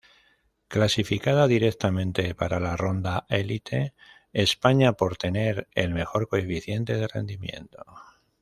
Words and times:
Clasificada 0.67 1.45
directamente 1.45 2.33
para 2.33 2.59
la 2.59 2.75
Ronda 2.75 3.27
Élite: 3.29 3.93
España 4.33 4.93
por 4.93 5.15
tener 5.15 5.67
el 5.75 5.93
mejor 5.93 6.27
coeficiente 6.27 6.95
de 6.95 7.07
rendimiento. 7.07 7.85